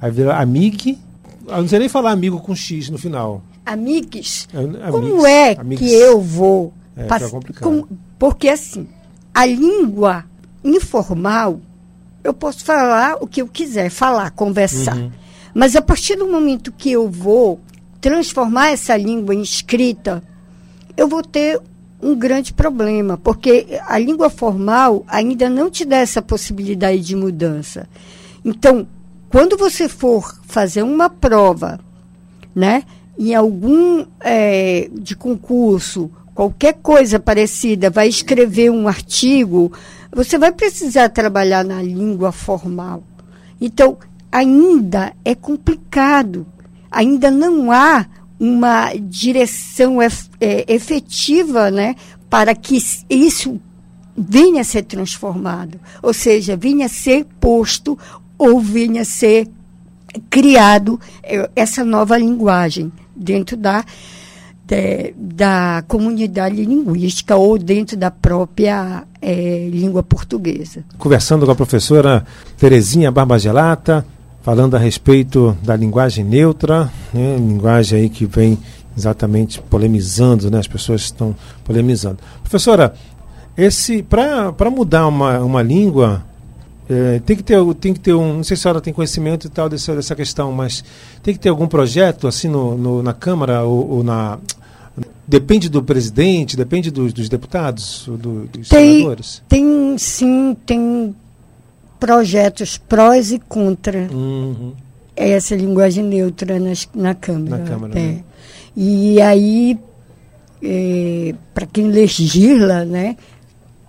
aí 0.00 0.10
vira 0.10 0.36
amig, 0.36 0.98
eu 1.46 1.58
não 1.58 1.68
sei 1.68 1.78
nem 1.78 1.88
falar 1.88 2.12
amigo 2.12 2.38
com 2.40 2.54
X 2.54 2.90
no 2.90 2.98
final. 2.98 3.42
Amigues. 3.64 4.48
É, 4.54 4.90
como 4.90 5.26
é 5.26 5.54
amigues. 5.58 5.86
que 5.86 5.94
eu 5.94 6.20
vou 6.20 6.72
é? 6.96 7.06
Com, 7.60 7.86
porque 8.18 8.48
assim, 8.48 8.88
a 9.34 9.46
língua 9.46 10.24
informal, 10.64 11.60
eu 12.22 12.32
posso 12.32 12.64
falar 12.64 13.16
o 13.20 13.26
que 13.26 13.42
eu 13.42 13.48
quiser, 13.48 13.90
falar, 13.90 14.30
conversar. 14.30 14.96
Uhum. 14.96 15.10
Mas 15.54 15.76
a 15.76 15.82
partir 15.82 16.16
do 16.16 16.26
momento 16.26 16.72
que 16.72 16.92
eu 16.92 17.08
vou 17.08 17.60
transformar 18.00 18.70
essa 18.70 18.96
língua 18.96 19.34
em 19.34 19.42
escrita, 19.42 20.22
eu 20.96 21.08
vou 21.08 21.22
ter 21.22 21.60
um 22.02 22.16
grande 22.16 22.52
problema, 22.52 23.16
porque 23.16 23.80
a 23.86 23.96
língua 23.98 24.28
formal 24.28 25.04
ainda 25.06 25.48
não 25.48 25.70
te 25.70 25.84
dá 25.84 25.98
essa 25.98 26.20
possibilidade 26.20 27.00
de 27.00 27.14
mudança. 27.14 27.88
Então, 28.44 28.86
quando 29.30 29.56
você 29.56 29.88
for 29.88 30.36
fazer 30.42 30.82
uma 30.82 31.08
prova, 31.08 31.78
né, 32.54 32.82
em 33.18 33.34
algum 33.34 34.04
é, 34.20 34.90
de 34.92 35.14
concurso, 35.14 36.10
qualquer 36.34 36.74
coisa 36.74 37.18
parecida, 37.18 37.90
vai 37.90 38.08
escrever 38.08 38.70
um 38.70 38.88
artigo, 38.88 39.72
você 40.10 40.38
vai 40.38 40.52
precisar 40.52 41.08
trabalhar 41.08 41.64
na 41.64 41.82
língua 41.82 42.32
formal. 42.32 43.02
Então, 43.60 43.96
ainda 44.30 45.12
é 45.24 45.34
complicado, 45.34 46.46
ainda 46.90 47.30
não 47.30 47.70
há 47.70 48.06
uma 48.40 48.92
direção 48.94 50.00
é, 50.02 50.10
efetiva 50.66 51.70
né, 51.70 51.94
para 52.28 52.54
que 52.54 52.76
isso 53.08 53.60
venha 54.16 54.62
a 54.62 54.64
ser 54.64 54.82
transformado, 54.82 55.78
ou 56.02 56.12
seja, 56.12 56.56
venha 56.56 56.86
a 56.86 56.88
ser 56.88 57.24
posto 57.38 57.98
ou 58.36 58.60
venha 58.60 59.02
a 59.02 59.04
ser 59.04 59.48
criado 60.28 61.00
é, 61.22 61.48
essa 61.54 61.84
nova 61.84 62.18
linguagem 62.18 62.92
dentro 63.14 63.56
da 63.56 63.84
de, 64.72 65.12
da 65.18 65.84
comunidade 65.86 66.64
linguística 66.64 67.36
ou 67.36 67.58
dentro 67.58 67.94
da 67.94 68.10
própria 68.10 69.04
é, 69.20 69.68
língua 69.70 70.02
portuguesa. 70.02 70.82
Conversando 70.96 71.44
com 71.44 71.52
a 71.52 71.54
professora 71.54 72.24
Terezinha 72.56 73.10
Barbagelata, 73.10 74.06
falando 74.40 74.74
a 74.74 74.78
respeito 74.78 75.56
da 75.62 75.76
linguagem 75.76 76.24
neutra, 76.24 76.90
né, 77.12 77.36
linguagem 77.36 78.00
aí 78.00 78.08
que 78.08 78.24
vem 78.24 78.58
exatamente 78.96 79.60
polemizando, 79.60 80.50
né, 80.50 80.58
as 80.58 80.66
pessoas 80.66 81.02
estão 81.02 81.36
polemizando. 81.64 82.18
Professora, 82.40 82.94
esse 83.56 84.02
para 84.02 84.70
mudar 84.70 85.06
uma, 85.06 85.38
uma 85.40 85.62
língua 85.62 86.24
é, 86.88 87.20
tem 87.20 87.36
que 87.36 87.42
ter 87.42 87.58
tem 87.74 87.92
que 87.92 88.00
ter 88.00 88.14
um 88.14 88.36
não 88.36 88.44
sei 88.44 88.56
se 88.56 88.62
a 88.62 88.64
senhora 88.64 88.80
tem 88.80 88.92
conhecimento 88.92 89.46
e 89.46 89.50
tal 89.50 89.68
dessa, 89.68 89.94
dessa 89.94 90.14
questão, 90.14 90.50
mas 90.50 90.82
tem 91.22 91.34
que 91.34 91.40
ter 91.40 91.50
algum 91.50 91.66
projeto 91.66 92.26
assim 92.26 92.48
no, 92.48 92.76
no 92.76 93.02
na 93.02 93.12
Câmara 93.12 93.62
ou, 93.64 93.90
ou, 93.90 94.02
na 94.02 94.38
depende 95.26 95.68
do 95.68 95.82
presidente, 95.82 96.56
depende 96.56 96.90
dos, 96.90 97.12
dos 97.12 97.28
deputados, 97.28 98.04
do, 98.06 98.46
dos 98.46 98.68
tem, 98.68 98.98
senadores. 98.98 99.42
Tem 99.48 99.98
sim, 99.98 100.56
tem 100.66 101.14
projetos 101.98 102.78
prós 102.78 103.30
e 103.30 103.38
contra 103.38 104.08
uhum. 104.12 104.72
essa 105.14 105.54
linguagem 105.54 106.04
neutra 106.04 106.58
nas, 106.58 106.88
na 106.94 107.14
Câmara. 107.14 107.58
Na 107.58 107.68
Câmara 107.68 107.98
é. 107.98 108.02
né? 108.02 108.24
E 108.76 109.20
aí, 109.20 109.78
é, 110.62 111.34
para 111.52 111.66
quem 111.66 111.88
legisla, 111.88 112.84
né, 112.84 113.16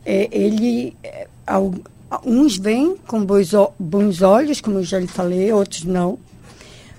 é, 0.06 0.28
ele, 0.32 0.96
é, 1.04 1.28
uns 2.25 2.58
vêm 2.58 2.96
com 3.08 3.24
bons, 3.24 3.52
bons 3.80 4.22
olhos, 4.22 4.60
como 4.60 4.80
eu 4.80 4.84
já 4.84 5.00
lhe 5.00 5.08
falei, 5.08 5.52
outros 5.54 5.84
não. 5.84 6.20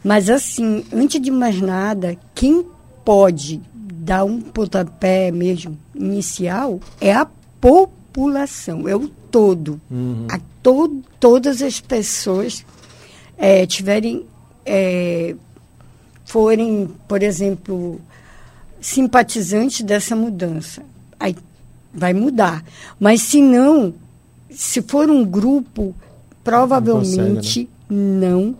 Mas, 0.02 0.28
assim, 0.28 0.84
antes 0.92 1.20
de 1.20 1.30
mais 1.30 1.60
nada, 1.60 2.16
quem 2.34 2.64
pode 3.04 3.60
dar 3.92 4.24
um 4.24 4.40
pontapé 4.40 5.30
mesmo 5.30 5.78
inicial 5.94 6.80
é 7.00 7.12
a 7.12 7.26
população, 7.60 8.88
é 8.88 8.96
o 8.96 9.08
todo. 9.08 9.80
Uhum. 9.90 10.26
A 10.30 10.38
to 10.62 11.02
todas 11.20 11.60
as 11.62 11.80
pessoas 11.80 12.64
é, 13.36 13.66
tiverem. 13.66 14.26
É, 14.66 15.34
forem, 16.24 16.90
por 17.06 17.22
exemplo, 17.22 18.00
simpatizantes 18.80 19.82
dessa 19.82 20.16
mudança. 20.16 20.82
Aí 21.20 21.36
vai 21.92 22.12
mudar. 22.12 22.64
Mas 22.98 23.22
se 23.22 23.40
não, 23.40 23.94
se 24.50 24.82
for 24.82 25.10
um 25.10 25.24
grupo, 25.24 25.94
provavelmente 26.42 27.16
não, 27.16 27.34
consegue, 27.36 27.68
né? 27.88 28.28
não, 28.28 28.56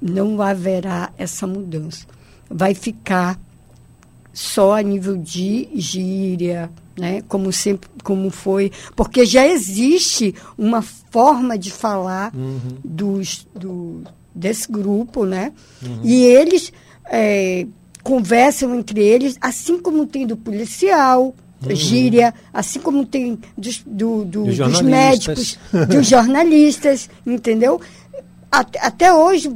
não 0.00 0.42
haverá 0.42 1.12
essa 1.18 1.46
mudança. 1.46 2.06
Vai 2.48 2.74
ficar 2.74 3.38
só 4.34 4.76
a 4.76 4.82
nível 4.82 5.16
de 5.16 5.68
gíria, 5.74 6.68
né? 6.98 7.22
Como 7.28 7.52
sempre, 7.52 7.88
como 8.02 8.28
foi, 8.30 8.72
porque 8.96 9.24
já 9.24 9.46
existe 9.46 10.34
uma 10.58 10.82
forma 10.82 11.56
de 11.56 11.70
falar 11.70 12.34
uhum. 12.34 12.58
dos, 12.84 13.46
do, 13.54 14.02
desse 14.34 14.70
grupo, 14.70 15.24
né? 15.24 15.52
Uhum. 15.80 16.00
E 16.02 16.24
eles 16.24 16.72
é, 17.06 17.64
conversam 18.02 18.74
entre 18.74 19.00
eles, 19.00 19.36
assim 19.40 19.78
como 19.80 20.04
tem 20.04 20.26
do 20.26 20.36
policial, 20.36 21.34
uhum. 21.64 21.74
gíria, 21.76 22.34
assim 22.52 22.80
como 22.80 23.06
tem 23.06 23.38
dos, 23.56 23.82
do, 23.86 24.24
do, 24.24 24.44
dos 24.44 24.82
médicos, 24.82 25.58
dos 25.88 26.08
jornalistas, 26.08 27.08
entendeu? 27.24 27.80
Até, 28.50 28.80
até 28.84 29.12
hoje, 29.12 29.54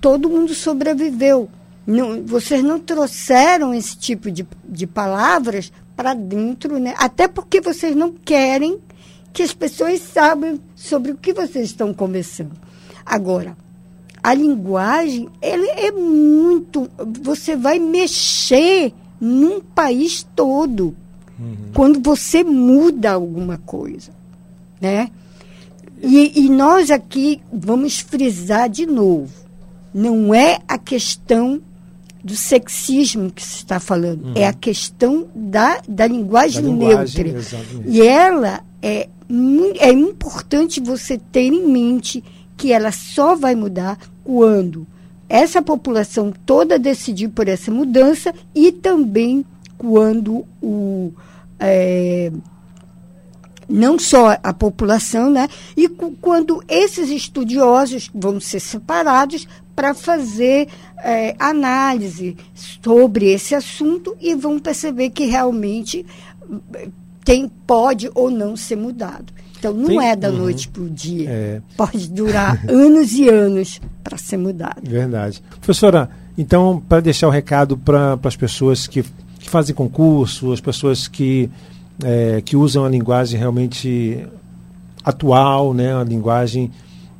todo 0.00 0.28
mundo 0.28 0.54
sobreviveu. 0.54 1.48
Não, 1.86 2.22
vocês 2.24 2.62
não 2.62 2.78
trouxeram 2.78 3.74
esse 3.74 3.96
tipo 3.96 4.30
de, 4.30 4.46
de 4.64 4.86
palavras 4.86 5.72
para 5.96 6.14
dentro, 6.14 6.78
né? 6.78 6.94
Até 6.96 7.26
porque 7.26 7.60
vocês 7.60 7.94
não 7.96 8.12
querem 8.12 8.78
que 9.32 9.42
as 9.42 9.52
pessoas 9.52 10.00
saibam 10.00 10.60
sobre 10.74 11.12
o 11.12 11.16
que 11.16 11.32
vocês 11.32 11.66
estão 11.66 11.92
conversando. 11.92 12.52
Agora, 13.04 13.56
a 14.22 14.32
linguagem, 14.34 15.28
ele 15.40 15.66
é 15.70 15.90
muito. 15.90 16.88
Você 17.22 17.56
vai 17.56 17.78
mexer 17.78 18.92
num 19.20 19.60
país 19.60 20.26
todo 20.36 20.94
uhum. 21.38 21.56
quando 21.74 22.00
você 22.00 22.44
muda 22.44 23.12
alguma 23.12 23.58
coisa, 23.58 24.12
né? 24.80 25.10
E, 26.00 26.44
e 26.44 26.48
nós 26.48 26.90
aqui 26.90 27.40
vamos 27.52 28.00
frisar 28.00 28.68
de 28.68 28.86
novo. 28.86 29.32
Não 29.94 30.34
é 30.34 30.58
a 30.66 30.78
questão 30.78 31.60
do 32.22 32.36
sexismo 32.36 33.30
que 33.30 33.42
se 33.42 33.56
está 33.56 33.80
falando, 33.80 34.26
uhum. 34.26 34.32
é 34.36 34.46
a 34.46 34.52
questão 34.52 35.26
da, 35.34 35.80
da 35.88 36.06
linguagem, 36.06 36.62
da 36.62 36.70
neutra. 36.70 37.34
E 37.84 38.00
ela 38.00 38.62
é, 38.80 39.08
é 39.78 39.90
importante 39.90 40.80
você 40.80 41.18
ter 41.18 41.52
em 41.52 41.66
mente 41.66 42.22
que 42.56 42.72
ela 42.72 42.92
só 42.92 43.34
vai 43.34 43.54
mudar 43.54 43.98
quando 44.22 44.86
essa 45.28 45.60
população 45.62 46.32
toda 46.44 46.78
decidir 46.78 47.28
por 47.28 47.48
essa 47.48 47.70
mudança 47.70 48.34
e 48.54 48.70
também 48.70 49.44
quando 49.78 50.44
o 50.62 51.12
é, 51.58 52.30
não 53.68 53.98
só 53.98 54.36
a 54.42 54.52
população, 54.52 55.30
né? 55.30 55.48
E 55.76 55.88
quando 55.88 56.62
esses 56.68 57.08
estudiosos 57.08 58.10
vão 58.14 58.38
ser 58.38 58.60
separados 58.60 59.48
para 59.74 59.94
fazer 59.94 60.68
é, 60.98 61.34
análise 61.38 62.36
sobre 62.54 63.32
esse 63.32 63.54
assunto 63.54 64.16
e 64.20 64.34
vão 64.34 64.58
perceber 64.58 65.10
que 65.10 65.24
realmente 65.24 66.04
é, 66.74 66.88
tem 67.24 67.48
pode 67.66 68.10
ou 68.14 68.30
não 68.30 68.56
ser 68.56 68.76
mudado. 68.76 69.32
Então 69.58 69.72
não 69.72 69.86
tem, 69.86 70.08
é 70.08 70.16
da 70.16 70.28
uhum, 70.28 70.38
noite 70.38 70.68
para 70.68 70.82
o 70.82 70.90
dia. 70.90 71.30
É. 71.30 71.62
Pode 71.76 72.10
durar 72.10 72.60
anos 72.68 73.12
e 73.12 73.28
anos 73.28 73.80
para 74.02 74.18
ser 74.18 74.36
mudado. 74.36 74.82
Verdade. 74.82 75.40
Professora, 75.60 76.10
então, 76.36 76.82
para 76.88 77.00
deixar 77.00 77.28
o 77.28 77.30
recado 77.30 77.76
para 77.76 78.18
as 78.24 78.36
pessoas 78.36 78.86
que, 78.86 79.04
que 79.38 79.48
fazem 79.48 79.74
concurso, 79.74 80.52
as 80.52 80.60
pessoas 80.60 81.06
que, 81.06 81.48
é, 82.02 82.42
que 82.44 82.56
usam 82.56 82.84
a 82.84 82.88
linguagem 82.88 83.38
realmente 83.38 84.26
atual, 85.04 85.74
né, 85.74 85.94
a 85.94 86.02
linguagem, 86.02 86.70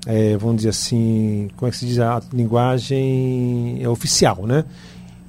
é, 0.07 0.37
vamos 0.37 0.57
dizer 0.57 0.71
assim, 0.71 1.49
como 1.57 1.69
é 1.69 1.71
que 1.71 1.77
se 1.77 1.87
diz, 1.87 1.99
a 1.99 2.21
linguagem 2.33 3.79
é 3.81 3.89
oficial, 3.89 4.47
né? 4.47 4.65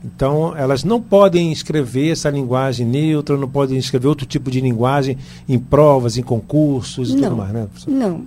Então, 0.04 0.56
elas 0.58 0.84
não 0.84 1.02
podem 1.02 1.52
escrever 1.52 2.12
essa 2.12 2.30
linguagem 2.30 2.86
neutra, 2.86 3.38
não 3.38 3.48
podem 3.48 3.78
escrever 3.78 4.08
outro 4.08 4.26
tipo 4.26 4.52
de 4.52 4.60
linguagem 4.60 5.18
em 5.48 5.58
provas, 5.58 6.18
em 6.18 6.24
concursos 6.24 7.12
e 7.12 7.16
não, 7.16 7.24
tudo 7.24 7.38
mais, 7.38 7.54
né? 7.54 7.68
Não. 7.88 8.26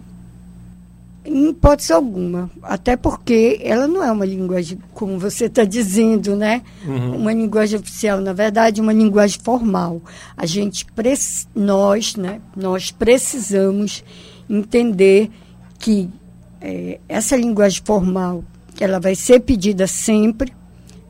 Em 1.22 1.50
hipótese 1.50 1.92
alguma. 1.92 2.48
Até 2.62 2.96
porque 2.96 3.60
ela 3.62 3.86
não 3.86 4.02
é 4.02 4.10
uma 4.10 4.24
linguagem, 4.24 4.78
como 4.94 5.18
você 5.18 5.46
está 5.46 5.64
dizendo, 5.64 6.34
né? 6.34 6.62
Uhum. 6.86 7.16
Uma 7.16 7.32
linguagem 7.32 7.78
oficial, 7.78 8.22
na 8.22 8.32
verdade, 8.32 8.80
uma 8.80 8.92
linguagem 8.92 9.38
formal. 9.42 10.00
A 10.34 10.46
gente, 10.46 10.86
nós, 11.54 12.16
né? 12.16 12.40
Nós 12.56 12.90
precisamos 12.90 14.02
entender 14.48 15.30
que 15.78 16.08
é, 16.60 16.98
essa 17.08 17.36
linguagem 17.36 17.82
formal, 17.84 18.44
ela 18.80 18.98
vai 18.98 19.14
ser 19.14 19.40
pedida 19.40 19.86
sempre 19.86 20.52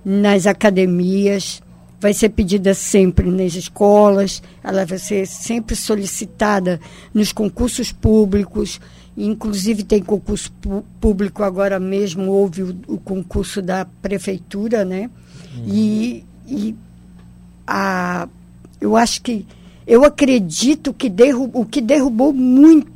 nas 0.04 0.46
academias, 0.46 1.62
vai 2.00 2.12
ser 2.12 2.28
pedida 2.28 2.74
sempre 2.74 3.28
nas 3.30 3.54
escolas, 3.54 4.42
ela 4.62 4.84
vai 4.84 4.98
ser 4.98 5.26
sempre 5.26 5.74
solicitada 5.74 6.80
nos 7.12 7.32
concursos 7.32 7.90
públicos, 7.90 8.80
inclusive 9.16 9.82
tem 9.82 10.02
concurso 10.02 10.52
público 11.00 11.42
agora 11.42 11.80
mesmo, 11.80 12.30
houve 12.30 12.62
o, 12.62 12.76
o 12.86 12.98
concurso 12.98 13.62
da 13.62 13.84
prefeitura, 13.84 14.84
né? 14.84 15.10
Uhum. 15.56 15.64
E, 15.66 16.24
e 16.46 16.76
a, 17.66 18.28
eu 18.80 18.96
acho 18.96 19.22
que, 19.22 19.46
eu 19.86 20.04
acredito 20.04 20.92
que 20.92 21.08
derrub, 21.08 21.50
o 21.54 21.64
que 21.64 21.80
derrubou 21.80 22.32
muito, 22.32 22.92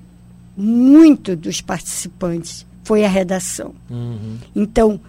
muito 0.61 1.35
dos 1.35 1.61
participantes 1.61 2.66
foi 2.85 3.05
a 3.05 3.09
redação. 3.09 3.75
Uhum. 3.88 4.37
Então, 4.55 5.01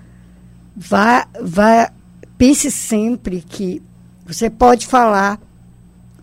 vá, 0.75 1.27
vá, 1.41 1.91
pense 2.37 2.71
sempre 2.71 3.41
que 3.41 3.81
você 4.25 4.49
pode 4.49 4.87
falar 4.87 5.39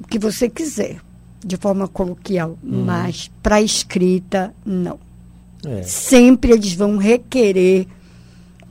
o 0.01 0.07
que 0.07 0.19
você 0.19 0.49
quiser, 0.49 1.01
de 1.45 1.57
forma 1.57 1.87
coloquial, 1.87 2.59
uhum. 2.63 2.85
mas 2.85 3.31
para 3.43 3.61
escrita, 3.61 4.55
não. 4.65 4.99
É. 5.67 5.83
Sempre 5.83 6.53
eles 6.53 6.73
vão 6.73 6.97
requerer 6.97 7.87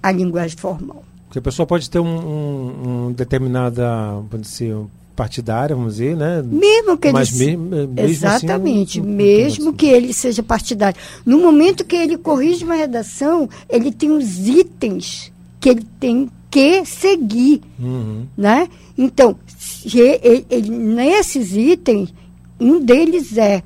a 0.02 0.12
linguagem 0.12 0.58
formal. 0.58 1.04
Porque 1.26 1.40
a 1.40 1.42
pessoa 1.42 1.68
pode 1.68 1.90
ter 1.90 2.00
um, 2.00 2.08
um, 2.08 3.08
um 3.08 3.12
determinada, 3.12 3.86
pode 4.30 4.48
ser 4.48 4.76
partidária, 5.18 5.76
vamos 5.76 5.96
dizer, 5.96 6.16
né? 6.16 6.44
Mesmo 6.46 6.96
que 6.96 7.12
Mas 7.12 7.42
ele 7.42 7.58
mesmo, 7.58 7.70
mesmo 7.70 8.00
assim, 8.00 8.12
exatamente, 8.12 9.00
assim, 9.00 9.10
mesmo 9.10 9.74
que 9.74 9.88
ele 9.88 10.14
seja 10.14 10.44
partidário. 10.44 10.98
No 11.26 11.40
momento 11.40 11.84
que 11.84 11.96
ele 11.96 12.18
corrige 12.18 12.64
uma 12.64 12.76
redação, 12.76 13.50
ele 13.68 13.92
tem 13.92 14.12
os 14.12 14.48
itens 14.48 15.32
que 15.60 15.70
ele 15.70 15.86
tem 16.00 16.30
que 16.52 16.86
seguir, 16.86 17.62
uhum. 17.80 18.28
né? 18.38 18.70
Então, 18.96 19.36
ele, 19.84 20.46
ele, 20.50 20.70
nesses 20.70 21.52
itens, 21.54 22.14
um 22.60 22.80
deles 22.80 23.36
é 23.38 23.64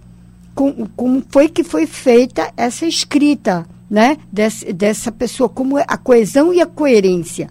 com, 0.56 0.88
como 0.96 1.22
foi 1.30 1.50
que 1.50 1.66
foi 1.66 1.86
feita 1.86 2.50
essa 2.56 2.86
escrita, 2.86 3.68
né? 3.90 4.18
Des, 4.32 4.66
dessa 4.74 5.12
pessoa, 5.12 5.50
como 5.50 5.78
é 5.78 5.84
a 5.86 5.98
coesão 5.98 6.54
e 6.54 6.62
a 6.62 6.66
coerência. 6.66 7.50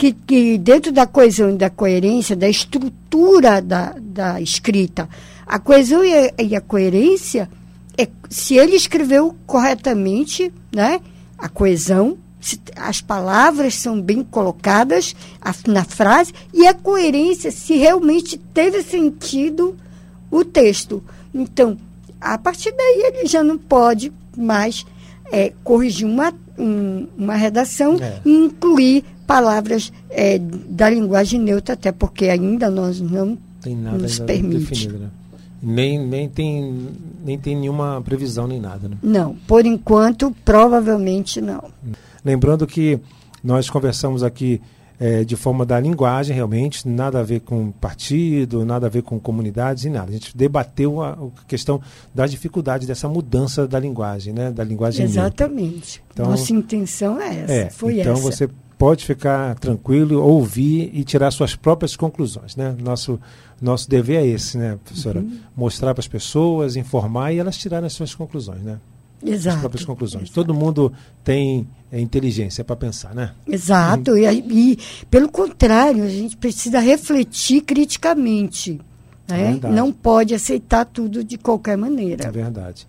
Que, 0.00 0.12
que 0.14 0.56
dentro 0.56 0.90
da 0.92 1.06
coesão 1.06 1.50
e 1.50 1.58
da 1.58 1.68
coerência, 1.68 2.34
da 2.34 2.48
estrutura 2.48 3.60
da, 3.60 3.94
da 4.00 4.40
escrita, 4.40 5.06
a 5.46 5.58
coesão 5.58 6.02
e 6.02 6.14
a, 6.14 6.32
e 6.42 6.56
a 6.56 6.60
coerência 6.62 7.50
é 7.98 8.08
se 8.30 8.56
ele 8.56 8.76
escreveu 8.76 9.36
corretamente, 9.46 10.50
né? 10.72 11.02
A 11.36 11.50
coesão 11.50 12.16
se 12.40 12.58
as 12.74 13.02
palavras 13.02 13.74
são 13.74 14.00
bem 14.00 14.24
colocadas 14.24 15.14
na 15.66 15.84
frase 15.84 16.32
e 16.54 16.66
a 16.66 16.72
coerência, 16.72 17.50
se 17.50 17.76
realmente 17.76 18.38
teve 18.38 18.82
sentido 18.82 19.76
o 20.30 20.42
texto. 20.42 21.04
Então, 21.34 21.76
a 22.18 22.38
partir 22.38 22.72
daí 22.72 23.02
ele 23.04 23.26
já 23.26 23.42
não 23.42 23.58
pode 23.58 24.10
mais 24.34 24.86
é, 25.30 25.52
corrigir 25.62 26.06
uma, 26.06 26.32
um, 26.58 27.06
uma 27.16 27.34
redação 27.34 27.96
é. 28.00 28.20
e 28.24 28.30
incluir 28.30 29.04
palavras 29.30 29.92
é, 30.10 30.40
da 30.40 30.90
linguagem 30.90 31.38
neutra, 31.38 31.74
até 31.74 31.92
porque 31.92 32.28
ainda 32.28 32.68
nós 32.68 33.00
não 33.00 33.38
tem 33.62 33.76
nada 33.76 33.96
nos 33.96 34.18
permite. 34.18 34.70
Definido, 34.70 34.98
né? 34.98 35.10
Nem, 35.62 36.04
nem, 36.04 36.28
tem, 36.28 36.88
nem 37.24 37.38
tem 37.38 37.54
nenhuma 37.54 38.02
previsão 38.02 38.48
nem 38.48 38.58
nada. 38.58 38.88
Né? 38.88 38.96
Não, 39.00 39.36
por 39.46 39.64
enquanto, 39.64 40.34
provavelmente 40.44 41.40
não. 41.40 41.62
Lembrando 42.24 42.66
que 42.66 42.98
nós 43.44 43.70
conversamos 43.70 44.24
aqui 44.24 44.60
é, 44.98 45.22
de 45.22 45.36
forma 45.36 45.64
da 45.64 45.78
linguagem, 45.78 46.34
realmente, 46.34 46.88
nada 46.88 47.20
a 47.20 47.22
ver 47.22 47.40
com 47.40 47.70
partido, 47.70 48.64
nada 48.64 48.88
a 48.88 48.90
ver 48.90 49.02
com 49.02 49.20
comunidades 49.20 49.84
e 49.84 49.90
nada. 49.90 50.10
A 50.10 50.12
gente 50.12 50.36
debateu 50.36 51.00
a, 51.00 51.12
a 51.12 51.44
questão 51.46 51.80
das 52.12 52.32
dificuldades 52.32 52.84
dessa 52.84 53.08
mudança 53.08 53.68
da 53.68 53.78
linguagem, 53.78 54.32
né? 54.32 54.50
Da 54.50 54.64
linguagem 54.64 55.04
Exatamente. 55.04 56.02
Então, 56.12 56.30
Nossa 56.30 56.52
intenção 56.52 57.20
é 57.20 57.42
essa, 57.42 57.52
é, 57.52 57.70
foi 57.70 58.00
então 58.00 58.14
essa. 58.14 58.22
você 58.22 58.50
pode 58.80 59.04
ficar 59.04 59.56
tranquilo, 59.56 60.24
ouvir 60.24 60.90
e 60.94 61.04
tirar 61.04 61.30
suas 61.30 61.54
próprias 61.54 61.94
conclusões. 61.94 62.56
Né? 62.56 62.74
Nosso, 62.82 63.20
nosso 63.60 63.86
dever 63.86 64.22
é 64.22 64.26
esse, 64.26 64.56
né, 64.56 64.78
professora? 64.82 65.20
Uhum. 65.20 65.38
Mostrar 65.54 65.92
para 65.92 66.00
as 66.00 66.08
pessoas, 66.08 66.76
informar 66.76 67.30
e 67.30 67.38
elas 67.38 67.58
tirarem 67.58 67.86
as 67.86 67.92
suas 67.92 68.14
conclusões. 68.14 68.62
Né? 68.62 68.78
Exato. 69.22 69.56
As 69.56 69.60
próprias 69.60 69.84
conclusões. 69.84 70.22
Exato. 70.22 70.34
Todo 70.34 70.54
mundo 70.54 70.90
tem 71.22 71.68
é, 71.92 72.00
inteligência 72.00 72.64
para 72.64 72.74
pensar, 72.74 73.14
né? 73.14 73.32
Exato. 73.46 74.16
E, 74.16 74.24
e, 74.26 74.78
pelo 75.10 75.30
contrário, 75.30 76.02
a 76.02 76.08
gente 76.08 76.38
precisa 76.38 76.80
refletir 76.80 77.60
criticamente. 77.60 78.80
Né? 79.28 79.60
É 79.62 79.68
Não 79.68 79.92
pode 79.92 80.34
aceitar 80.34 80.86
tudo 80.86 81.22
de 81.22 81.36
qualquer 81.36 81.76
maneira. 81.76 82.26
É 82.26 82.30
verdade. 82.30 82.88